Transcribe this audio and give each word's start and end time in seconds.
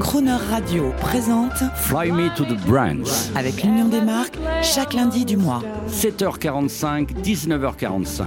Croner 0.00 0.38
Radio 0.50 0.92
présente 0.98 1.62
Fly 1.76 2.10
Me 2.10 2.34
to 2.34 2.44
the 2.44 2.58
Brands. 2.66 3.30
avec 3.36 3.62
l'Union 3.62 3.86
des 3.86 4.00
marques 4.00 4.38
chaque 4.62 4.94
lundi 4.94 5.26
du 5.26 5.36
mois. 5.36 5.62
7h45, 5.90 7.22
19h45. 7.22 8.24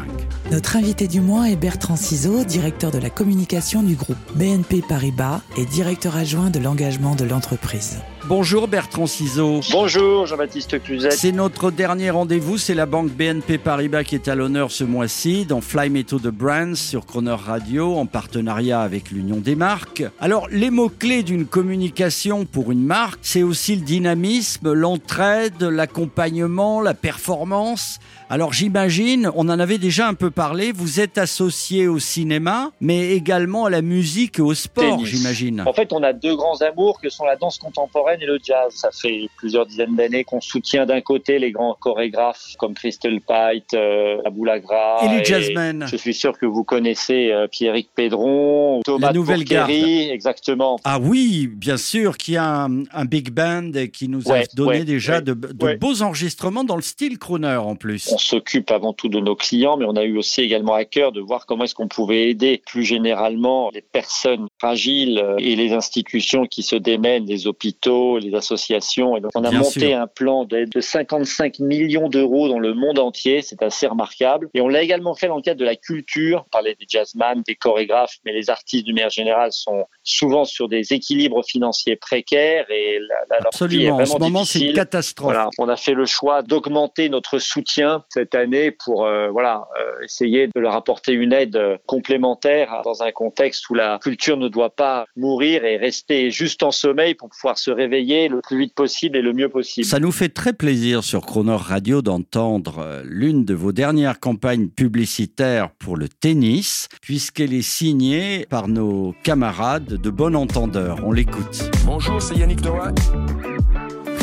Notre 0.52 0.78
invité 0.78 1.08
du 1.08 1.20
mois 1.20 1.50
est 1.50 1.56
Bertrand 1.56 1.96
Ciseaux, 1.96 2.44
directeur 2.44 2.92
de 2.92 3.00
la 3.00 3.10
communication 3.10 3.82
du 3.82 3.96
groupe 3.96 4.18
BNP 4.36 4.84
Paribas 4.88 5.42
et 5.58 5.66
directeur 5.66 6.16
adjoint 6.16 6.52
de 6.52 6.60
l'engagement 6.60 7.16
de 7.16 7.26
l'entreprise. 7.26 7.98
Bonjour 8.26 8.70
Bertrand 8.70 9.06
Ciseaux. 9.06 9.60
Bonjour 9.70 10.26
Jean-Baptiste 10.26 10.82
Cluzet. 10.82 11.12
C'est 11.12 11.34
notre 11.34 11.72
dernier 11.72 12.10
rendez-vous, 12.10 12.58
c'est 12.58 12.74
la 12.74 12.86
banque 12.86 13.10
BNP 13.10 13.58
Paribas 13.58 14.06
qui 14.06 14.16
est 14.16 14.30
à 14.30 14.36
l'honneur 14.36 14.72
ce 14.72 14.86
mois-ci 14.86 15.44
dans 15.46 15.60
Fly 15.60 15.90
Me 15.90 16.04
to 16.04 16.20
the 16.20 16.28
Brands 16.28 16.76
sur 16.76 17.06
Croner 17.06 17.36
Radio 17.36 17.98
en 17.98 18.06
partenariat 18.06 18.80
avec 18.80 19.12
l'Union 19.12 19.38
des 19.38 19.56
marques. 19.56 20.04
Alors 20.22 20.48
les 20.50 20.70
mots-clés 20.70 21.24
d'une 21.24 21.46
communication 21.46 22.46
pour 22.46 22.72
une 22.72 22.86
marque, 22.86 23.20
c'est 23.24 23.44
aussi 23.44 23.76
le 23.76 23.82
dynamisme, 23.82 24.72
l'entraide, 24.72 25.62
l'accompagnement, 25.62 26.80
la 26.80 26.94
performance. 26.94 28.00
Alors 28.34 28.52
j'imagine, 28.52 29.30
on 29.36 29.48
en 29.48 29.60
avait 29.60 29.78
déjà 29.78 30.08
un 30.08 30.16
peu 30.16 30.32
parlé, 30.32 30.72
vous 30.72 31.00
êtes 31.00 31.20
associé 31.20 31.88
au 31.88 32.00
cinéma, 32.00 32.72
mais 32.82 33.12
également 33.12 33.66
à 33.66 33.70
la 33.70 33.84
musique 33.84 34.40
et 34.40 34.42
au 34.42 34.56
sport, 34.56 35.06
j'imagine. 35.06 35.62
En 35.68 35.74
fait, 35.74 35.94
on 35.94 36.02
a 36.02 36.14
deux 36.14 36.36
grands 36.36 36.60
amours 36.64 37.00
que 37.00 37.10
sont 37.10 37.26
la 37.26 37.36
danse 37.36 37.60
contemporaine 37.60 38.24
et 38.24 38.26
le 38.26 38.40
jazz. 38.44 38.74
Ça 38.74 38.90
fait 38.92 39.30
plusieurs 39.38 39.68
dizaines 39.68 39.96
d'années 39.96 40.24
qu'on 40.24 40.42
soutient 40.42 40.88
d'un 40.88 41.02
côté 41.02 41.38
les 41.38 41.52
grands 41.52 41.78
chorégraphes 41.80 42.56
comme 42.58 42.74
Crystal 42.74 43.20
Pite, 43.20 43.76
euh, 43.76 44.18
Abou 44.26 44.46
Lagra. 44.46 45.02
Et 45.06 45.10
les 45.10 45.24
jazzmen. 45.24 45.86
Je 45.88 45.96
suis 45.96 46.16
sûr 46.16 46.36
que 46.36 46.48
vous 46.48 46.64
connaissez 46.64 47.32
euh, 47.32 47.48
Pierrick 47.48 47.90
Pédron, 47.94 48.82
Thomas 48.84 49.10
La 49.10 49.14
nouvelle 49.14 49.46
Pourquerie, 49.46 50.10
exactement. 50.10 50.80
Ah 50.86 50.98
oui, 51.00 51.46
bien 51.46 51.78
sûr, 51.78 52.18
qu'il 52.18 52.34
y 52.34 52.38
a 52.38 52.64
un, 52.64 52.84
un 52.94 53.06
big 53.06 53.30
band 53.30 53.74
qui 53.94 54.08
nous 54.08 54.32
a 54.32 54.42
donné 54.56 54.80
ouais, 54.80 54.84
déjà 54.86 55.18
ouais, 55.18 55.22
de, 55.22 55.34
beaux 55.34 56.02
enregistrements 56.02 56.64
dans 56.64 56.78
le 56.78 56.82
style 56.82 57.20
crooner 57.20 57.58
en 57.58 57.76
plus. 57.76 58.10
On 58.12 58.23
s'occupe 58.24 58.72
avant 58.72 58.94
tout 58.94 59.10
de 59.10 59.20
nos 59.20 59.36
clients, 59.36 59.78
mais 59.78 59.86
on 59.86 59.96
a 59.96 60.04
eu 60.04 60.18
aussi 60.18 60.42
également 60.42 60.74
à 60.74 60.86
cœur 60.86 61.12
de 61.12 61.22
voir 61.22 61.46
comment 61.46 61.64
est-ce 61.66 61.76
qu'on 61.76 61.88
pouvait 61.88 62.30
aider 62.30 62.62
plus 62.66 62.84
généralement 62.84 63.70
les 63.74 63.82
personnes 63.82 64.48
fragiles 64.60 65.20
euh, 65.20 65.36
et 65.40 65.56
les 65.56 65.74
institutions 65.74 66.46
qui 66.46 66.64
se 66.64 66.76
démènent, 66.76 67.26
les 67.26 67.48
hôpitaux, 67.48 68.18
les 68.20 68.34
associations. 68.36 69.18
Et 69.18 69.22
donc 69.22 69.32
on 69.36 69.44
a 69.44 69.50
Bien 69.50 69.60
monté 69.60 69.80
sûr. 69.90 69.98
un 69.98 70.08
plan 70.08 70.46
d'aide 70.46 70.70
de 70.70 70.82
55 70.82 71.60
millions 71.60 72.10
d'euros 72.10 72.48
dans 72.48 72.60
le 72.60 72.74
monde 72.74 73.00
entier, 73.00 73.42
c'est 73.42 73.62
assez 73.62 73.88
remarquable. 73.88 74.50
Et 74.54 74.62
on 74.62 74.68
l'a 74.68 74.82
également 74.82 75.16
fait 75.16 75.28
dans 75.28 75.36
le 75.36 75.42
cadre 75.42 75.60
de 75.60 75.66
la 75.66 75.76
culture. 75.76 76.44
On 76.48 76.50
parlait 76.50 76.76
des 76.80 76.86
jazzman, 76.88 77.42
des 77.46 77.56
chorégraphes, 77.56 78.18
mais 78.26 78.34
les 78.34 78.50
artistes 78.50 78.86
du 78.86 78.94
manière 78.94 79.10
générale 79.10 79.52
sont 79.52 79.86
souvent 80.04 80.46
sur 80.46 80.68
des 80.68 80.94
équilibres 80.94 81.44
financiers 81.46 81.96
précaires 81.96 82.66
et 82.70 83.00
la, 83.00 83.16
la, 83.30 83.40
leur 83.40 83.68
vie 83.68 83.86
est 83.86 83.90
Absolument, 83.90 83.96
en 83.98 84.06
ce 84.06 84.12
vraiment 84.12 84.26
moment 84.26 84.46
c'est 84.46 84.60
une 84.60 84.74
catastrophe. 84.74 85.26
Voilà, 85.34 85.50
on 85.58 85.70
a 85.70 85.76
fait 85.76 85.94
le 85.94 86.06
choix 86.06 86.42
d'augmenter 86.42 87.10
notre 87.10 87.40
soutien 87.40 88.03
cette 88.10 88.36
année 88.36 88.72
pour 88.72 89.06
euh, 89.06 89.30
voilà 89.30 89.68
euh, 89.80 90.04
essayer 90.04 90.48
de 90.48 90.60
leur 90.60 90.74
apporter 90.74 91.14
une 91.14 91.34
aide 91.34 91.56
euh, 91.56 91.78
complémentaire 91.86 92.82
dans 92.84 93.04
un 93.04 93.12
contexte 93.12 93.70
où 93.70 93.74
la 93.74 94.00
culture 94.02 94.38
ne 94.38 94.48
doit 94.48 94.76
pas 94.76 95.06
mourir 95.16 95.66
et 95.66 95.78
rester 95.78 96.32
juste 96.32 96.64
en 96.64 96.72
sommeil 96.72 97.16
pour 97.16 97.30
pouvoir 97.30 97.58
se 97.58 97.72
réveiller 97.72 98.28
le 98.28 98.42
plus 98.42 98.58
vite 98.58 98.76
possible 98.76 99.18
et 99.18 99.22
le 99.22 99.34
mieux 99.34 99.50
possible. 99.50 99.86
Ça 99.86 100.00
nous 100.00 100.12
fait 100.12 100.30
très 100.30 100.54
plaisir 100.54 101.04
sur 101.04 101.26
Croner 101.26 101.58
Radio 101.58 102.02
d'entendre 102.02 103.02
l'une 103.06 103.46
de 103.46 103.54
vos 103.54 103.72
dernières 103.72 104.20
campagnes 104.20 104.68
publicitaires 104.68 105.70
pour 105.80 105.98
le 105.98 106.08
tennis, 106.10 106.88
puisqu'elle 107.02 107.54
est 107.54 107.62
signée 107.62 108.46
par 108.50 108.68
nos 108.68 109.14
camarades 109.24 110.02
de 110.02 110.10
bon 110.10 110.36
entendeur. 110.36 111.00
On 111.04 111.12
l'écoute. 111.12 111.70
Bonjour, 111.86 112.22
c'est 112.22 112.36
Yannick 112.36 112.64
Noah. 112.64 112.92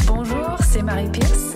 Bonjour, 0.06 0.56
c'est 0.60 0.82
Marie 0.82 1.08
Pierce. 1.10 1.49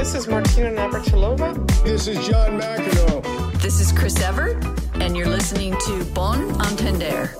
This 0.00 0.14
is 0.14 0.26
Martina 0.28 0.70
Navratilova. 0.70 1.84
This 1.84 2.06
is 2.06 2.16
John 2.26 2.58
McEnroe. 2.58 3.60
This 3.60 3.80
is 3.82 3.92
Chris 3.92 4.18
Evert, 4.22 4.56
and 4.94 5.14
you're 5.14 5.28
listening 5.28 5.76
to 5.76 6.04
Bon 6.14 6.58
Entender. 6.62 7.36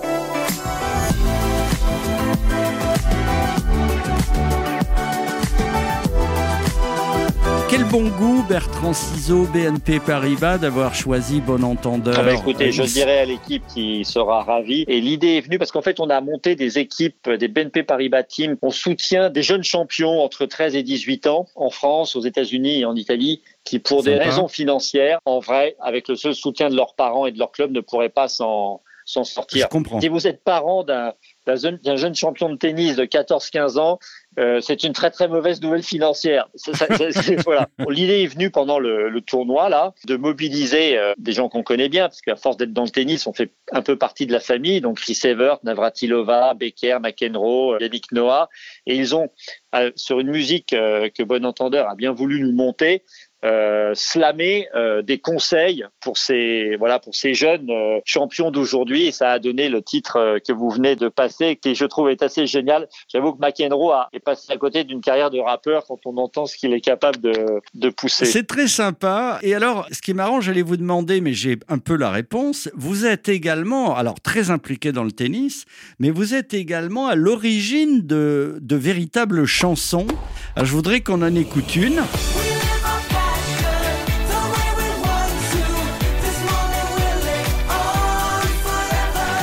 Bon 7.89 8.07
goût, 8.07 8.43
Bertrand 8.47 8.93
Ciseaux, 8.93 9.45
BNP 9.53 9.99
Paribas, 9.99 10.57
d'avoir 10.57 10.93
choisi 10.93 11.41
Bon 11.41 11.63
Entendeur. 11.63 12.15
Ah 12.17 12.23
bah 12.23 12.33
écoutez, 12.33 12.71
je 12.71 12.83
dirais 12.83 13.19
à 13.19 13.25
l'équipe 13.25 13.63
qui 13.67 14.05
sera 14.05 14.43
ravie. 14.43 14.85
Et 14.87 15.01
l'idée 15.01 15.37
est 15.37 15.41
venue 15.41 15.57
parce 15.57 15.71
qu'en 15.71 15.81
fait, 15.81 15.99
on 15.99 16.09
a 16.09 16.21
monté 16.21 16.55
des 16.55 16.79
équipes, 16.79 17.29
des 17.29 17.47
BNP 17.47 17.83
Paribas 17.83 18.23
Team. 18.23 18.57
On 18.61 18.69
soutient 18.69 19.29
des 19.29 19.43
jeunes 19.43 19.63
champions 19.63 20.21
entre 20.21 20.45
13 20.45 20.75
et 20.75 20.83
18 20.83 21.27
ans 21.27 21.47
en 21.55 21.69
France, 21.69 22.15
aux 22.15 22.21
États-Unis 22.21 22.81
et 22.81 22.85
en 22.85 22.95
Italie 22.95 23.41
qui, 23.63 23.79
pour 23.79 24.03
des 24.03 24.15
raisons 24.15 24.47
financières, 24.47 25.19
en 25.25 25.39
vrai, 25.39 25.75
avec 25.79 26.07
le 26.07 26.15
seul 26.15 26.35
soutien 26.35 26.69
de 26.69 26.75
leurs 26.75 26.95
parents 26.95 27.25
et 27.25 27.31
de 27.31 27.39
leur 27.39 27.51
club, 27.51 27.71
ne 27.71 27.81
pourraient 27.81 28.09
pas 28.09 28.27
s'en 28.27 28.81
s'en 29.03 29.23
Je 29.23 29.31
sortir. 29.31 29.69
comprends. 29.69 29.99
Si 29.99 30.07
vous 30.07 30.27
êtes 30.27 30.43
parent 30.43 30.83
d'un 30.83 31.13
d'un 31.45 31.95
jeune, 31.95 32.15
champion 32.15 32.49
de 32.49 32.55
tennis 32.55 32.95
de 32.95 33.05
14-15 33.05 33.77
ans, 33.79 33.99
euh, 34.39 34.61
c'est 34.61 34.83
une 34.83 34.93
très 34.93 35.11
très 35.11 35.27
mauvaise 35.27 35.61
nouvelle 35.61 35.83
financière. 35.83 36.47
C'est- 36.55 37.41
voilà. 37.43 37.67
L'idée 37.89 38.23
est 38.23 38.27
venue 38.27 38.49
pendant 38.51 38.79
le, 38.79 39.09
le 39.09 39.21
tournoi 39.21 39.67
là 39.69 39.93
de 40.07 40.15
mobiliser 40.15 40.97
euh, 40.97 41.13
des 41.17 41.33
gens 41.33 41.49
qu'on 41.49 41.63
connaît 41.63 41.89
bien, 41.89 42.03
parce 42.07 42.21
qu'à 42.21 42.35
force 42.35 42.57
d'être 42.57 42.73
dans 42.73 42.83
le 42.83 42.89
tennis, 42.89 43.27
on 43.27 43.33
fait 43.33 43.51
un 43.71 43.81
peu 43.81 43.97
partie 43.97 44.25
de 44.27 44.31
la 44.31 44.39
famille. 44.39 44.81
Donc 44.81 44.99
Chris 44.99 45.19
Evert, 45.23 45.57
Navratilova, 45.63 46.53
Becker, 46.53 46.99
McEnroe, 47.01 47.77
Yannick 47.81 48.11
Noah, 48.11 48.49
et 48.85 48.95
ils 48.95 49.15
ont 49.15 49.29
euh, 49.75 49.91
sur 49.95 50.19
une 50.19 50.29
musique 50.29 50.73
euh, 50.73 51.09
que 51.09 51.23
Bon 51.23 51.43
Entendeur 51.45 51.89
a 51.89 51.95
bien 51.95 52.11
voulu 52.11 52.41
nous 52.41 52.53
monter. 52.53 53.03
Euh, 53.43 53.91
slammer 53.95 54.67
euh, 54.75 55.01
des 55.01 55.17
conseils 55.17 55.83
pour 55.99 56.17
ces 56.17 56.75
voilà 56.77 56.99
pour 56.99 57.15
ces 57.15 57.33
jeunes 57.33 57.71
euh, 57.71 57.99
champions 58.05 58.51
d'aujourd'hui 58.51 59.07
et 59.07 59.11
ça 59.11 59.31
a 59.31 59.39
donné 59.39 59.67
le 59.67 59.81
titre 59.81 60.17
euh, 60.17 60.37
que 60.39 60.53
vous 60.53 60.69
venez 60.69 60.95
de 60.95 61.09
passer 61.09 61.55
qui 61.55 61.73
je 61.73 61.85
trouve 61.85 62.11
est 62.11 62.21
assez 62.21 62.45
génial 62.45 62.87
j'avoue 63.11 63.33
que 63.33 63.39
McEnroe 63.43 63.93
a, 63.93 64.09
est 64.13 64.19
passé 64.19 64.53
à 64.53 64.57
côté 64.57 64.83
d'une 64.83 65.01
carrière 65.01 65.31
de 65.31 65.39
rappeur 65.39 65.85
quand 65.87 65.99
on 66.05 66.17
entend 66.17 66.45
ce 66.45 66.55
qu'il 66.55 66.71
est 66.73 66.81
capable 66.81 67.19
de, 67.19 67.61
de 67.73 67.89
pousser 67.89 68.25
C'est 68.25 68.45
très 68.45 68.67
sympa. 68.67 69.39
Et 69.41 69.55
alors, 69.55 69.87
ce 69.91 70.01
qui 70.01 70.11
est 70.11 70.15
marrant, 70.15 70.41
j'allais 70.41 70.61
vous 70.61 70.77
demander, 70.77 71.21
mais 71.21 71.33
j'ai 71.33 71.57
un 71.67 71.79
peu 71.79 71.95
la 71.95 72.09
réponse. 72.09 72.69
Vous 72.75 73.05
êtes 73.05 73.29
également, 73.29 73.95
alors 73.95 74.19
très 74.19 74.49
impliqué 74.51 74.91
dans 74.91 75.03
le 75.03 75.11
tennis, 75.11 75.65
mais 75.99 76.09
vous 76.09 76.33
êtes 76.33 76.53
également 76.53 77.07
à 77.07 77.15
l'origine 77.15 78.01
de, 78.05 78.57
de 78.61 78.75
véritables 78.75 79.45
chansons. 79.45 80.07
Alors, 80.55 80.65
je 80.65 80.73
voudrais 80.73 81.01
qu'on 81.01 81.21
en 81.21 81.35
écoute 81.35 81.75
une. 81.75 82.01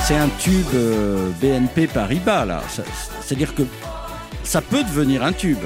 C'est 0.08 0.16
un 0.16 0.30
tube 0.38 0.64
euh, 0.72 1.28
BNP 1.38 1.86
Paribas, 1.86 2.46
là. 2.46 2.62
C'est-à-dire 3.20 3.54
que 3.54 3.64
ça 4.42 4.62
peut 4.62 4.82
devenir 4.82 5.22
un 5.22 5.34
tube. 5.34 5.58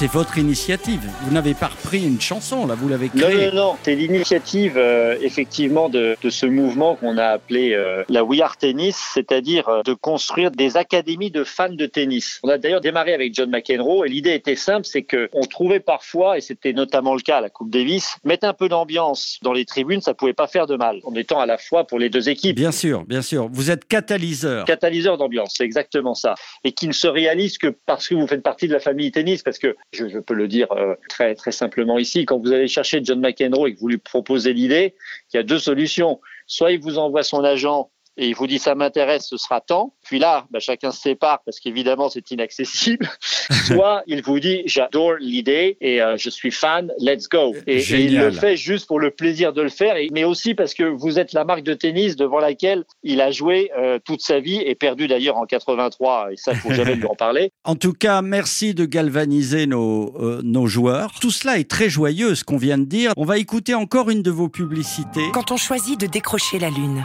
C'est 0.00 0.10
votre 0.12 0.38
initiative. 0.38 1.02
Vous 1.24 1.30
n'avez 1.30 1.52
pas 1.52 1.66
repris 1.66 2.02
une 2.06 2.22
chanson, 2.22 2.66
là, 2.66 2.74
vous 2.74 2.88
l'avez 2.88 3.10
Non, 3.14 3.28
créée. 3.28 3.50
non, 3.50 3.54
non. 3.54 3.76
C'est 3.82 3.94
l'initiative, 3.94 4.78
euh, 4.78 5.14
effectivement, 5.20 5.90
de, 5.90 6.16
de 6.22 6.30
ce 6.30 6.46
mouvement 6.46 6.96
qu'on 6.96 7.18
a 7.18 7.26
appelé 7.26 7.74
euh, 7.74 8.02
la 8.08 8.24
We 8.24 8.40
Are 8.40 8.56
Tennis, 8.56 8.96
c'est-à-dire 9.12 9.68
euh, 9.68 9.82
de 9.82 9.92
construire 9.92 10.52
des 10.52 10.78
académies 10.78 11.30
de 11.30 11.44
fans 11.44 11.68
de 11.68 11.84
tennis. 11.84 12.40
On 12.42 12.48
a 12.48 12.56
d'ailleurs 12.56 12.80
démarré 12.80 13.12
avec 13.12 13.34
John 13.34 13.50
McEnroe 13.50 14.06
et 14.06 14.08
l'idée 14.08 14.32
était 14.32 14.56
simple, 14.56 14.86
c'est 14.86 15.02
que 15.02 15.28
on 15.34 15.42
trouvait 15.42 15.80
parfois, 15.80 16.38
et 16.38 16.40
c'était 16.40 16.72
notamment 16.72 17.14
le 17.14 17.20
cas 17.20 17.36
à 17.36 17.40
la 17.42 17.50
Coupe 17.50 17.68
Davis, 17.68 18.16
mettre 18.24 18.46
un 18.46 18.54
peu 18.54 18.70
d'ambiance 18.70 19.38
dans 19.42 19.52
les 19.52 19.66
tribunes, 19.66 20.00
ça 20.00 20.14
pouvait 20.14 20.32
pas 20.32 20.46
faire 20.46 20.66
de 20.66 20.76
mal, 20.76 21.00
en 21.04 21.14
étant 21.14 21.40
à 21.40 21.44
la 21.44 21.58
fois 21.58 21.86
pour 21.86 21.98
les 21.98 22.08
deux 22.08 22.30
équipes. 22.30 22.56
Bien 22.56 22.72
sûr, 22.72 23.04
bien 23.04 23.20
sûr. 23.20 23.50
Vous 23.52 23.70
êtes 23.70 23.84
catalyseur. 23.86 24.64
Catalyseur 24.64 25.18
d'ambiance, 25.18 25.52
c'est 25.58 25.64
exactement 25.64 26.14
ça. 26.14 26.36
Et 26.64 26.72
qui 26.72 26.88
ne 26.88 26.94
se 26.94 27.06
réalise 27.06 27.58
que 27.58 27.66
parce 27.84 28.08
que 28.08 28.14
vous 28.14 28.26
faites 28.26 28.42
partie 28.42 28.66
de 28.66 28.72
la 28.72 28.80
famille 28.80 29.12
tennis, 29.12 29.42
parce 29.42 29.58
que 29.58 29.76
je, 29.92 30.08
je 30.08 30.18
peux 30.18 30.34
le 30.34 30.48
dire 30.48 30.70
euh, 30.72 30.94
très 31.08 31.34
très 31.34 31.52
simplement 31.52 31.98
ici, 31.98 32.24
quand 32.24 32.38
vous 32.38 32.52
allez 32.52 32.68
chercher 32.68 33.00
John 33.02 33.20
McEnroe 33.20 33.68
et 33.68 33.74
que 33.74 33.80
vous 33.80 33.88
lui 33.88 33.98
proposez 33.98 34.52
l'idée, 34.52 34.94
il 35.32 35.36
y 35.36 35.40
a 35.40 35.42
deux 35.42 35.58
solutions. 35.58 36.20
Soit 36.46 36.72
il 36.72 36.80
vous 36.80 36.98
envoie 36.98 37.22
son 37.22 37.44
agent 37.44 37.90
et 38.20 38.28
il 38.28 38.34
vous 38.36 38.46
dit 38.46 38.58
ça 38.58 38.74
m'intéresse, 38.76 39.26
ce 39.28 39.36
sera 39.36 39.60
tant. 39.60 39.94
Puis 40.04 40.18
là, 40.20 40.46
bah, 40.50 40.60
chacun 40.60 40.90
se 40.92 41.00
sépare 41.00 41.40
parce 41.44 41.58
qu'évidemment 41.58 42.08
c'est 42.08 42.30
inaccessible. 42.30 43.08
Soit 43.66 44.02
il 44.06 44.22
vous 44.22 44.38
dit 44.38 44.62
j'adore 44.66 45.14
l'idée 45.18 45.76
et 45.80 46.00
euh, 46.02 46.16
je 46.16 46.30
suis 46.30 46.50
fan, 46.52 46.92
let's 46.98 47.28
go. 47.28 47.54
Et, 47.66 47.78
et 47.78 48.00
il 48.04 48.18
le 48.18 48.30
fait 48.30 48.56
juste 48.56 48.86
pour 48.86 49.00
le 49.00 49.10
plaisir 49.10 49.52
de 49.52 49.62
le 49.62 49.68
faire, 49.70 49.96
et- 49.96 50.08
mais 50.12 50.24
aussi 50.24 50.54
parce 50.54 50.74
que 50.74 50.84
vous 50.84 51.18
êtes 51.18 51.32
la 51.32 51.44
marque 51.44 51.62
de 51.62 51.74
tennis 51.74 52.14
devant 52.16 52.38
laquelle 52.38 52.84
il 53.02 53.20
a 53.20 53.30
joué 53.30 53.70
euh, 53.78 53.98
toute 54.04 54.20
sa 54.20 54.38
vie 54.38 54.60
et 54.64 54.74
perdu 54.74 55.08
d'ailleurs 55.08 55.38
en 55.38 55.46
83. 55.46 56.32
Et 56.32 56.36
ça, 56.36 56.54
faut 56.54 56.72
jamais 56.72 56.94
lui 56.94 57.06
en 57.06 57.14
parler. 57.14 57.50
En 57.64 57.74
tout 57.76 57.92
cas, 57.92 58.20
merci 58.22 58.74
de 58.74 58.84
galvaniser 58.84 59.66
nos, 59.66 60.12
euh, 60.20 60.40
nos 60.42 60.66
joueurs. 60.66 61.12
Tout 61.20 61.30
cela 61.30 61.58
est 61.58 61.68
très 61.70 61.88
joyeux, 61.88 62.34
ce 62.34 62.44
qu'on 62.44 62.56
vient 62.56 62.78
de 62.78 62.84
dire. 62.84 63.12
On 63.16 63.24
va 63.24 63.38
écouter 63.38 63.74
encore 63.74 64.10
une 64.10 64.22
de 64.22 64.30
vos 64.30 64.48
publicités. 64.48 65.22
Quand 65.32 65.50
on 65.52 65.56
choisit 65.56 65.98
de 66.00 66.06
décrocher 66.06 66.58
la 66.58 66.68
Lune, 66.70 67.04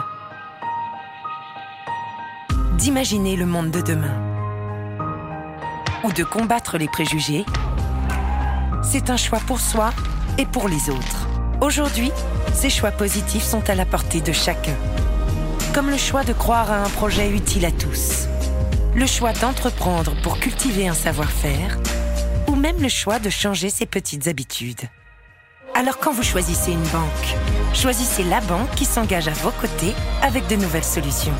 d'imaginer 2.76 3.36
le 3.36 3.46
monde 3.46 3.70
de 3.70 3.80
demain, 3.80 4.14
ou 6.04 6.12
de 6.12 6.24
combattre 6.24 6.76
les 6.76 6.88
préjugés, 6.88 7.44
c'est 8.82 9.08
un 9.08 9.16
choix 9.16 9.40
pour 9.40 9.60
soi 9.60 9.92
et 10.36 10.44
pour 10.44 10.68
les 10.68 10.90
autres. 10.90 11.28
Aujourd'hui, 11.60 12.12
ces 12.52 12.68
choix 12.68 12.90
positifs 12.90 13.42
sont 13.42 13.68
à 13.70 13.74
la 13.74 13.86
portée 13.86 14.20
de 14.20 14.32
chacun. 14.32 14.74
Comme 15.74 15.90
le 15.90 15.96
choix 15.96 16.22
de 16.22 16.34
croire 16.34 16.70
à 16.70 16.84
un 16.84 16.88
projet 16.90 17.30
utile 17.30 17.64
à 17.64 17.70
tous, 17.70 18.28
le 18.94 19.06
choix 19.06 19.32
d'entreprendre 19.32 20.14
pour 20.22 20.38
cultiver 20.38 20.86
un 20.86 20.94
savoir-faire, 20.94 21.78
ou 22.46 22.56
même 22.56 22.80
le 22.80 22.88
choix 22.88 23.18
de 23.18 23.30
changer 23.30 23.70
ses 23.70 23.86
petites 23.86 24.28
habitudes. 24.28 24.82
Alors 25.74 25.98
quand 25.98 26.12
vous 26.12 26.22
choisissez 26.22 26.72
une 26.72 26.88
banque, 26.88 27.36
choisissez 27.74 28.24
la 28.24 28.40
banque 28.42 28.70
qui 28.74 28.84
s'engage 28.84 29.28
à 29.28 29.32
vos 29.32 29.50
côtés 29.50 29.94
avec 30.22 30.46
de 30.46 30.56
nouvelles 30.56 30.84
solutions. 30.84 31.34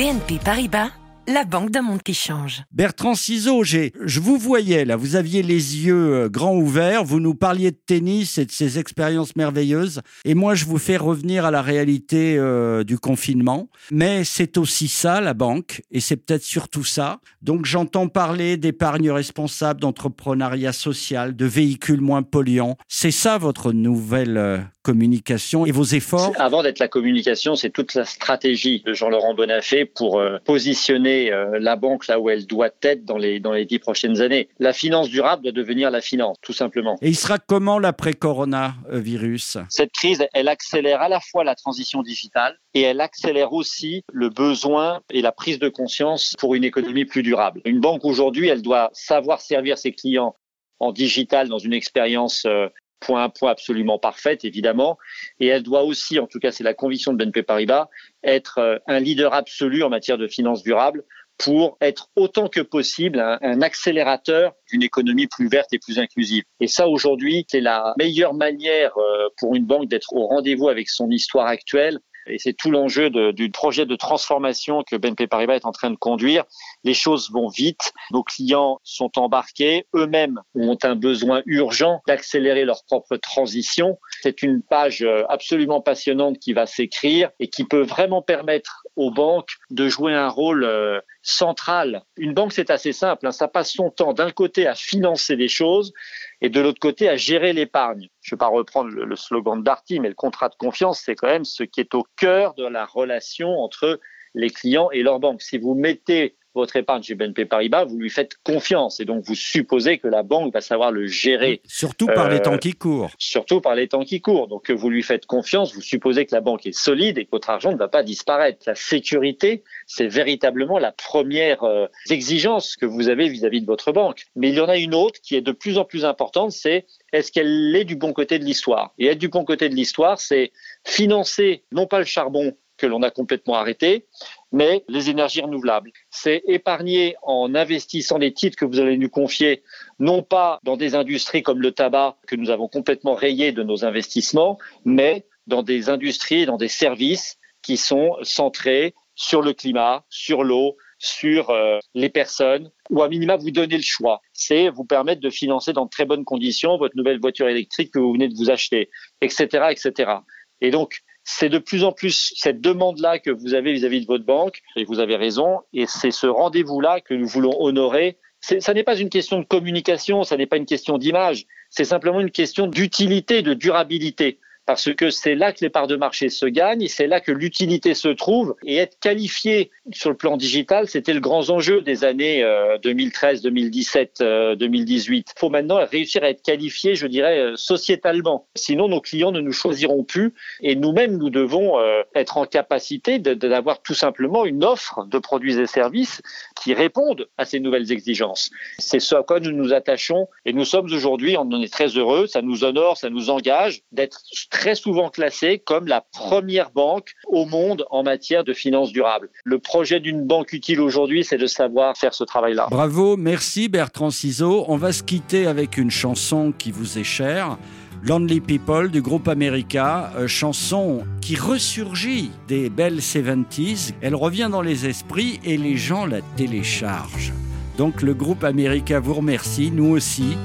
BNP 0.00 0.38
Paribas, 0.42 0.92
la 1.32 1.44
banque 1.44 1.70
d'un 1.70 1.82
monde 1.82 2.02
qui 2.02 2.14
change. 2.14 2.62
Bertrand 2.72 3.14
Ciseaux, 3.14 3.62
j'ai- 3.62 3.92
je 4.04 4.20
vous 4.20 4.36
voyais 4.36 4.84
là, 4.84 4.96
vous 4.96 5.16
aviez 5.16 5.42
les 5.42 5.84
yeux 5.86 6.14
euh, 6.14 6.28
grands 6.28 6.56
ouverts, 6.56 7.04
vous 7.04 7.20
nous 7.20 7.34
parliez 7.34 7.70
de 7.70 7.78
tennis 7.86 8.36
et 8.38 8.44
de 8.46 8.50
ces 8.50 8.78
expériences 8.78 9.36
merveilleuses, 9.36 10.00
et 10.24 10.34
moi 10.34 10.54
je 10.54 10.64
vous 10.64 10.78
fais 10.78 10.96
revenir 10.96 11.44
à 11.44 11.50
la 11.50 11.62
réalité 11.62 12.36
euh, 12.36 12.82
du 12.84 12.98
confinement. 12.98 13.68
Mais 13.90 14.24
c'est 14.24 14.58
aussi 14.58 14.88
ça 14.88 15.20
la 15.20 15.34
banque, 15.34 15.82
et 15.90 16.00
c'est 16.00 16.16
peut-être 16.16 16.42
surtout 16.42 16.84
ça. 16.84 17.20
Donc 17.42 17.64
j'entends 17.64 18.08
parler 18.08 18.56
d'épargne 18.56 19.10
responsable, 19.10 19.80
d'entrepreneuriat 19.80 20.72
social, 20.72 21.36
de 21.36 21.46
véhicules 21.46 22.00
moins 22.00 22.22
polluants. 22.22 22.76
C'est 22.88 23.10
ça 23.12 23.38
votre 23.38 23.72
nouvelle 23.72 24.36
euh, 24.36 24.58
communication 24.82 25.66
et 25.66 25.72
vos 25.72 25.84
efforts? 25.84 26.32
Avant 26.38 26.62
d'être 26.62 26.78
la 26.78 26.88
communication, 26.88 27.54
c'est 27.54 27.70
toute 27.70 27.94
la 27.94 28.04
stratégie 28.04 28.82
de 28.84 28.94
Jean-Laurent 28.94 29.34
Bonafé 29.34 29.84
pour 29.84 30.18
euh, 30.18 30.38
positionner 30.44 31.19
euh, 31.28 31.58
la 31.60 31.76
banque 31.76 32.06
là 32.06 32.18
où 32.18 32.30
elle 32.30 32.46
doit 32.46 32.70
être 32.82 33.04
dans 33.04 33.18
les 33.18 33.40
dans 33.40 33.52
les 33.52 33.66
dix 33.66 33.78
prochaines 33.78 34.20
années. 34.20 34.48
La 34.58 34.72
finance 34.72 35.08
durable 35.08 35.42
doit 35.42 35.52
devenir 35.52 35.90
la 35.90 36.00
finance, 36.00 36.36
tout 36.42 36.52
simplement. 36.52 36.96
Et 37.02 37.08
il 37.08 37.16
sera 37.16 37.38
comment 37.38 37.78
l'après-coronavirus 37.78 39.58
Cette 39.68 39.92
crise, 39.92 40.26
elle 40.32 40.48
accélère 40.48 41.02
à 41.02 41.08
la 41.08 41.20
fois 41.20 41.44
la 41.44 41.54
transition 41.54 42.02
digitale 42.02 42.56
et 42.74 42.82
elle 42.82 43.00
accélère 43.00 43.52
aussi 43.52 44.02
le 44.12 44.28
besoin 44.28 45.00
et 45.10 45.22
la 45.22 45.32
prise 45.32 45.58
de 45.58 45.68
conscience 45.68 46.34
pour 46.38 46.54
une 46.54 46.64
économie 46.64 47.04
plus 47.04 47.22
durable. 47.22 47.60
Une 47.64 47.80
banque 47.80 48.04
aujourd'hui, 48.04 48.48
elle 48.48 48.62
doit 48.62 48.90
savoir 48.92 49.40
servir 49.40 49.78
ses 49.78 49.92
clients 49.92 50.34
en 50.78 50.92
digital 50.92 51.48
dans 51.48 51.58
une 51.58 51.74
expérience 51.74 52.44
euh, 52.46 52.68
point 53.00 53.24
à 53.24 53.28
point 53.28 53.50
absolument 53.50 53.98
parfaite, 53.98 54.44
évidemment. 54.44 54.98
Et 55.40 55.48
elle 55.48 55.62
doit 55.62 55.82
aussi, 55.82 56.18
en 56.18 56.26
tout 56.26 56.38
cas 56.38 56.52
c'est 56.52 56.64
la 56.64 56.74
conviction 56.74 57.12
de 57.12 57.18
BNP 57.18 57.42
Paribas, 57.42 57.88
être 58.22 58.58
euh, 58.58 58.78
un 58.86 59.00
leader 59.00 59.34
absolu 59.34 59.82
en 59.82 59.88
matière 59.88 60.18
de 60.18 60.28
finances 60.28 60.62
durables 60.62 61.04
pour 61.38 61.78
être 61.80 62.08
autant 62.16 62.48
que 62.48 62.60
possible 62.60 63.18
un, 63.18 63.38
un 63.40 63.62
accélérateur 63.62 64.52
d'une 64.70 64.82
économie 64.82 65.26
plus 65.26 65.48
verte 65.48 65.72
et 65.72 65.78
plus 65.78 65.98
inclusive. 65.98 66.44
Et 66.60 66.66
ça, 66.66 66.86
aujourd'hui, 66.86 67.46
c'est 67.48 67.62
la 67.62 67.94
meilleure 67.98 68.34
manière 68.34 68.92
euh, 68.98 69.28
pour 69.38 69.54
une 69.54 69.64
banque 69.64 69.88
d'être 69.88 70.12
au 70.12 70.26
rendez-vous 70.26 70.68
avec 70.68 70.90
son 70.90 71.10
histoire 71.10 71.46
actuelle. 71.46 71.98
Et 72.26 72.38
c'est 72.38 72.52
tout 72.52 72.70
l'enjeu 72.70 73.10
du 73.32 73.50
projet 73.50 73.86
de 73.86 73.96
transformation 73.96 74.82
que 74.82 74.96
BNP 74.96 75.26
Paribas 75.26 75.56
est 75.56 75.66
en 75.66 75.72
train 75.72 75.90
de 75.90 75.96
conduire. 75.96 76.44
Les 76.84 76.94
choses 76.94 77.30
vont 77.32 77.48
vite, 77.48 77.92
nos 78.10 78.22
clients 78.22 78.78
sont 78.84 79.10
embarqués, 79.16 79.86
eux-mêmes 79.94 80.40
ont 80.54 80.78
un 80.82 80.96
besoin 80.96 81.42
urgent 81.46 82.00
d'accélérer 82.06 82.64
leur 82.64 82.84
propre 82.84 83.16
transition. 83.16 83.98
C'est 84.22 84.42
une 84.42 84.62
page 84.62 85.02
euh, 85.02 85.24
absolument 85.28 85.80
passionnante 85.80 86.38
qui 86.38 86.52
va 86.52 86.66
s'écrire 86.66 87.30
et 87.40 87.48
qui 87.48 87.64
peut 87.64 87.82
vraiment 87.82 88.22
permettre 88.22 88.82
aux 89.00 89.10
banques 89.10 89.56
de 89.70 89.88
jouer 89.88 90.12
un 90.12 90.28
rôle 90.28 90.62
euh, 90.62 91.00
central. 91.22 92.02
Une 92.18 92.34
banque, 92.34 92.52
c'est 92.52 92.68
assez 92.68 92.92
simple, 92.92 93.26
hein, 93.26 93.32
ça 93.32 93.48
passe 93.48 93.72
son 93.72 93.88
temps 93.90 94.12
d'un 94.12 94.30
côté 94.30 94.66
à 94.66 94.74
financer 94.74 95.36
des 95.36 95.48
choses 95.48 95.94
et 96.42 96.50
de 96.50 96.60
l'autre 96.60 96.80
côté 96.80 97.08
à 97.08 97.16
gérer 97.16 97.54
l'épargne. 97.54 98.08
Je 98.20 98.34
ne 98.34 98.36
vais 98.36 98.40
pas 98.40 98.48
reprendre 98.48 98.90
le, 98.90 99.16
slogan 99.16 99.58
de 99.58 99.64
Darty, 99.64 100.00
mais 100.00 100.08
le 100.10 100.14
contrat 100.14 100.50
de 100.50 100.54
confiance, 100.54 101.00
c'est 101.02 101.14
quand 101.14 101.28
même 101.28 101.46
ce 101.46 101.62
qui 101.62 101.80
est 101.80 101.94
au 101.94 102.04
cœur 102.16 102.52
de 102.54 102.66
la 102.66 102.84
relation 102.84 103.48
entre 103.58 104.00
les 104.34 104.50
clients 104.50 104.90
et 104.90 105.02
leur 105.02 105.18
banque. 105.18 105.40
Si 105.40 105.56
vous 105.56 105.74
mettez 105.74 106.36
votre 106.60 106.76
épargne 106.76 107.02
chez 107.02 107.14
BNP 107.14 107.44
Paribas, 107.46 107.84
vous 107.84 107.96
lui 107.98 108.10
faites 108.10 108.36
confiance 108.44 109.00
et 109.00 109.04
donc 109.04 109.24
vous 109.24 109.34
supposez 109.34 109.98
que 109.98 110.08
la 110.08 110.22
banque 110.22 110.52
va 110.52 110.60
savoir 110.60 110.92
le 110.92 111.06
gérer 111.06 111.60
Surtout 111.66 112.06
par 112.06 112.28
les 112.28 112.36
Euh, 112.36 112.40
temps 112.40 112.58
qui 112.58 112.72
courent. 112.74 113.10
surtout 113.18 113.60
par 113.60 113.74
les 113.74 113.88
temps 113.88 114.04
qui 114.04 114.20
courent. 114.20 114.48
Donc 114.48 114.64
que 114.66 114.72
vous 114.72 114.90
lui 114.90 115.02
faites 115.02 115.26
confiance, 115.26 115.74
vous 115.74 115.80
supposez 115.82 116.26
que 116.26 116.34
la 116.34 116.40
banque 116.40 116.66
est 116.66 116.72
solide 116.78 117.18
et 117.18 117.24
que 117.24 117.30
votre 117.32 117.50
argent 117.50 117.72
ne 117.72 117.76
va 117.78 117.88
pas 117.88 118.02
disparaître. 118.02 118.62
La 118.66 118.74
sécurité, 118.74 119.64
c'est 119.86 120.06
véritablement 120.06 120.78
la 120.78 120.92
première 120.92 121.64
euh, 121.64 121.86
exigence 122.10 122.76
que 122.76 122.86
vous 122.86 123.08
avez 123.08 123.28
vis-à-vis 123.28 123.60
de 123.62 123.66
votre 123.66 123.92
banque. 123.92 124.24
Mais 124.36 124.50
il 124.50 124.54
y 124.54 124.60
en 124.60 124.68
a 124.68 124.76
une 124.76 124.94
autre 124.94 125.20
qui 125.22 125.34
est 125.36 125.40
de 125.40 125.52
plus 125.52 125.78
en 125.78 125.84
plus 125.84 126.04
importante, 126.04 126.52
c'est 126.52 126.86
est-ce 127.12 127.32
qu'elle 127.32 127.74
est 127.74 127.84
du 127.84 127.96
bon 127.96 128.12
côté 128.12 128.38
de 128.38 128.44
l'histoire? 128.44 128.92
Et 128.98 129.06
être 129.06 129.18
du 129.18 129.28
bon 129.28 129.44
côté 129.44 129.68
de 129.68 129.74
l'histoire, 129.74 130.20
c'est 130.20 130.52
financer 130.86 131.64
non 131.72 131.86
pas 131.86 131.98
le 131.98 132.04
charbon 132.04 132.56
que 132.76 132.86
l'on 132.86 133.02
a 133.02 133.10
complètement 133.10 133.54
arrêté, 133.56 134.06
mais 134.52 134.84
les 134.88 135.10
énergies 135.10 135.40
renouvelables. 135.40 135.92
C'est 136.10 136.42
épargner 136.46 137.16
en 137.22 137.54
investissant 137.54 138.18
les 138.18 138.32
titres 138.32 138.56
que 138.56 138.64
vous 138.64 138.80
allez 138.80 138.96
nous 138.96 139.08
confier, 139.08 139.62
non 139.98 140.22
pas 140.22 140.60
dans 140.64 140.76
des 140.76 140.94
industries 140.94 141.42
comme 141.42 141.60
le 141.60 141.72
tabac 141.72 142.16
que 142.26 142.36
nous 142.36 142.50
avons 142.50 142.68
complètement 142.68 143.14
rayé 143.14 143.52
de 143.52 143.62
nos 143.62 143.84
investissements, 143.84 144.58
mais 144.84 145.26
dans 145.46 145.62
des 145.62 145.88
industries, 145.88 146.46
dans 146.46 146.56
des 146.56 146.68
services 146.68 147.38
qui 147.62 147.76
sont 147.76 148.16
centrés 148.22 148.94
sur 149.14 149.42
le 149.42 149.52
climat, 149.52 150.04
sur 150.08 150.44
l'eau, 150.44 150.76
sur 150.98 151.50
euh, 151.50 151.78
les 151.94 152.08
personnes, 152.08 152.70
ou 152.90 153.02
à 153.02 153.08
minima 153.08 153.36
vous 153.36 153.50
donner 153.50 153.76
le 153.76 153.82
choix. 153.82 154.20
C'est 154.32 154.68
vous 154.68 154.84
permettre 154.84 155.20
de 155.20 155.30
financer 155.30 155.72
dans 155.72 155.84
de 155.84 155.90
très 155.90 156.04
bonnes 156.04 156.24
conditions 156.24 156.78
votre 156.78 156.96
nouvelle 156.96 157.20
voiture 157.20 157.48
électrique 157.48 157.92
que 157.92 157.98
vous 157.98 158.12
venez 158.12 158.28
de 158.28 158.34
vous 158.34 158.50
acheter, 158.50 158.90
etc., 159.20 159.68
etc. 159.70 160.12
Et 160.60 160.70
donc, 160.70 161.00
c'est 161.24 161.48
de 161.48 161.58
plus 161.58 161.84
en 161.84 161.92
plus 161.92 162.32
cette 162.36 162.60
demande-là 162.60 163.18
que 163.18 163.30
vous 163.30 163.54
avez 163.54 163.72
vis-à-vis 163.72 164.00
de 164.00 164.06
votre 164.06 164.24
banque, 164.24 164.60
et 164.76 164.84
vous 164.84 165.00
avez 165.00 165.16
raison, 165.16 165.60
et 165.72 165.86
c'est 165.86 166.10
ce 166.10 166.26
rendez-vous-là 166.26 167.00
que 167.00 167.14
nous 167.14 167.26
voulons 167.26 167.60
honorer. 167.60 168.18
Ça 168.40 168.72
n'est 168.72 168.84
pas 168.84 168.96
une 168.96 169.10
question 169.10 169.38
de 169.38 169.44
communication, 169.44 170.24
ça 170.24 170.36
n'est 170.36 170.46
pas 170.46 170.56
une 170.56 170.66
question 170.66 170.96
d'image, 170.98 171.46
c'est 171.68 171.84
simplement 171.84 172.20
une 172.20 172.30
question 172.30 172.66
d'utilité, 172.66 173.42
de 173.42 173.54
durabilité. 173.54 174.38
Parce 174.70 174.94
que 174.94 175.10
c'est 175.10 175.34
là 175.34 175.50
que 175.50 175.58
les 175.62 175.68
parts 175.68 175.88
de 175.88 175.96
marché 175.96 176.28
se 176.28 176.46
gagnent, 176.46 176.86
c'est 176.86 177.08
là 177.08 177.20
que 177.20 177.32
l'utilité 177.32 177.92
se 177.94 178.06
trouve. 178.06 178.54
Et 178.64 178.76
être 178.76 179.00
qualifié 179.00 179.72
sur 179.90 180.10
le 180.10 180.16
plan 180.16 180.36
digital, 180.36 180.86
c'était 180.86 181.12
le 181.12 181.18
grand 181.18 181.50
enjeu 181.50 181.80
des 181.80 182.04
années 182.04 182.44
euh, 182.44 182.78
2013, 182.78 183.42
2017, 183.42 184.18
euh, 184.20 184.54
2018. 184.54 185.32
Il 185.34 185.40
faut 185.40 185.50
maintenant 185.50 185.84
réussir 185.84 186.22
à 186.22 186.30
être 186.30 186.42
qualifié, 186.42 186.94
je 186.94 187.08
dirais, 187.08 187.40
euh, 187.40 187.56
sociétalement. 187.56 188.46
Sinon, 188.54 188.86
nos 188.86 189.00
clients 189.00 189.32
ne 189.32 189.40
nous 189.40 189.50
choisiront 189.50 190.04
plus 190.04 190.34
et 190.60 190.76
nous-mêmes, 190.76 191.16
nous 191.16 191.30
devons 191.30 191.80
euh, 191.80 192.02
être 192.14 192.38
en 192.38 192.44
capacité 192.44 193.18
d'avoir 193.18 193.82
tout 193.82 193.94
simplement 193.94 194.44
une 194.44 194.62
offre 194.62 195.04
de 195.04 195.18
produits 195.18 195.58
et 195.58 195.66
services 195.66 196.22
qui 196.62 196.74
répondent 196.74 197.26
à 197.38 197.44
ces 197.44 197.58
nouvelles 197.58 197.90
exigences. 197.90 198.50
C'est 198.78 199.00
ce 199.00 199.16
à 199.16 199.24
quoi 199.24 199.40
nous 199.40 199.50
nous 199.50 199.72
attachons 199.72 200.28
et 200.44 200.52
nous 200.52 200.64
sommes 200.64 200.84
aujourd'hui, 200.84 201.36
on 201.36 201.50
en 201.50 201.60
est 201.60 201.72
très 201.72 201.88
heureux, 201.88 202.28
ça 202.28 202.40
nous 202.40 202.62
honore, 202.62 202.98
ça 202.98 203.10
nous 203.10 203.30
engage 203.30 203.82
d'être 203.90 204.22
très 204.48 204.59
souvent 204.74 205.10
classés 205.10 205.58
comme 205.58 205.86
la 205.86 206.02
première 206.12 206.70
banque 206.70 207.12
au 207.26 207.46
monde 207.46 207.84
en 207.90 208.02
matière 208.02 208.44
de 208.44 208.52
finances 208.52 208.92
durables. 208.92 209.30
Le 209.44 209.58
projet 209.58 210.00
d'une 210.00 210.26
banque 210.26 210.52
utile 210.52 210.80
aujourd'hui, 210.80 211.24
c'est 211.24 211.38
de 211.38 211.46
savoir 211.46 211.96
faire 211.96 212.14
ce 212.14 212.24
travail-là. 212.24 212.68
Bravo, 212.70 213.16
merci 213.16 213.68
Bertrand 213.68 214.10
Ciseaux. 214.10 214.64
On 214.68 214.76
va 214.76 214.92
se 214.92 215.02
quitter 215.02 215.46
avec 215.46 215.76
une 215.76 215.90
chanson 215.90 216.52
qui 216.56 216.70
vous 216.70 216.98
est 216.98 217.04
chère. 217.04 217.56
Lonely 218.02 218.40
People 218.40 218.90
du 218.90 219.02
groupe 219.02 219.28
America, 219.28 220.10
euh, 220.16 220.26
chanson 220.26 221.04
qui 221.20 221.36
ressurgit 221.36 222.30
des 222.48 222.70
belles 222.70 223.00
70s. 223.00 223.92
Elle 224.00 224.14
revient 224.14 224.48
dans 224.50 224.62
les 224.62 224.86
esprits 224.86 225.38
et 225.44 225.58
les 225.58 225.76
gens 225.76 226.06
la 226.06 226.22
téléchargent. 226.36 227.32
Donc 227.76 228.00
le 228.00 228.14
groupe 228.14 228.44
America 228.44 229.00
vous 229.00 229.14
remercie, 229.14 229.70
nous 229.70 229.90
aussi, 229.90 230.36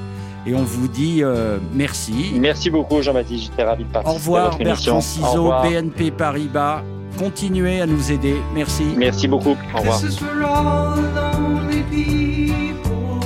et 0.46 0.54
on 0.54 0.62
vous 0.62 0.88
dit 0.88 1.22
euh, 1.22 1.58
merci. 1.72 2.32
Merci 2.38 2.70
beaucoup 2.70 3.02
Jean-Baptiste, 3.02 3.44
j'étais 3.50 3.64
ravi 3.64 3.84
de 3.84 3.88
Au 3.88 3.92
participer 3.92 4.16
à 4.16 4.18
revoir 4.18 4.50
votre 4.50 4.60
émission. 4.60 4.94
Bertrand 4.94 4.98
Au 4.98 5.02
Ciseaux, 5.02 5.42
revoir. 5.42 5.62
BNP 5.68 6.10
Paribas. 6.12 6.82
Continuez 7.18 7.80
à 7.80 7.86
nous 7.86 8.12
aider. 8.12 8.36
Merci. 8.54 8.84
Merci 8.96 9.26
beaucoup. 9.26 9.56
Au 9.74 9.78
revoir. 9.78 10.00
This 10.00 10.10
is 10.12 10.18
for 10.18 10.42
all 10.44 10.96
the 10.96 11.38
lonely 11.38 11.82
people 11.90 13.20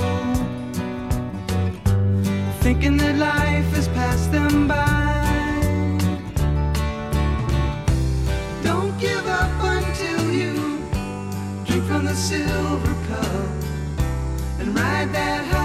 thinking 2.61 2.97
that 2.97 3.17
life 3.17 3.75
has 3.75 3.87
passed 3.89 4.31
them 4.31 4.67
by. 4.67 4.75
Don't 8.63 8.97
give 8.97 9.27
up 9.27 9.51
until 9.61 10.31
you 10.31 10.53
drink 11.65 11.83
from 11.85 12.05
the 12.05 12.15
silver 12.15 12.95
cup 13.09 13.49
and 14.61 14.73
ride 14.73 15.11
that 15.13 15.43
highway 15.51 15.60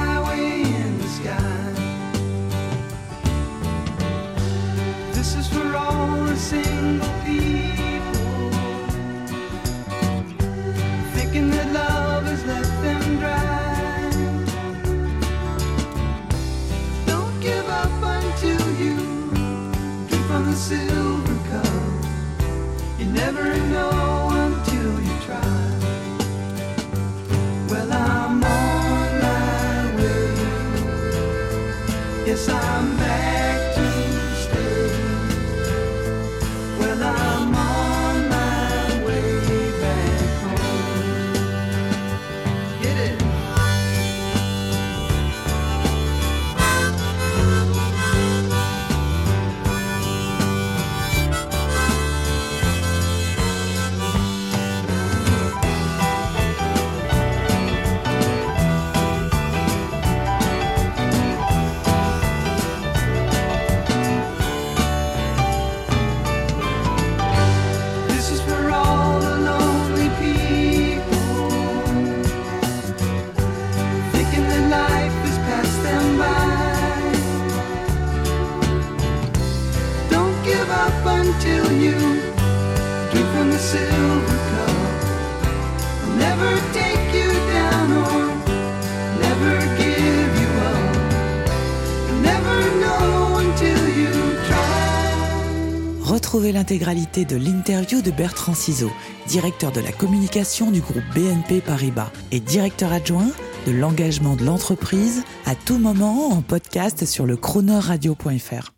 Retrouvez 96.36 96.52
l'intégralité 96.52 97.24
de 97.24 97.34
l'interview 97.34 98.02
de 98.02 98.10
Bertrand 98.10 98.52
Ciseaux, 98.52 98.92
directeur 99.26 99.72
de 99.72 99.80
la 99.80 99.90
communication 99.90 100.70
du 100.70 100.82
groupe 100.82 101.02
BNP 101.14 101.62
Paribas 101.62 102.12
et 102.30 102.40
directeur 102.40 102.92
adjoint 102.92 103.30
de 103.66 103.72
l'engagement 103.72 104.36
de 104.36 104.44
l'entreprise 104.44 105.24
à 105.46 105.54
tout 105.54 105.78
moment 105.78 106.28
en 106.28 106.42
podcast 106.42 107.06
sur 107.06 107.24
le 107.24 107.38
chronoradio.fr. 107.38 108.75